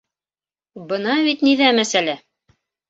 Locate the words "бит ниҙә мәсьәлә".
1.29-2.21